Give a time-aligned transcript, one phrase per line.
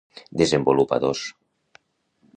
[0.41, 1.21] Desenvolupadors.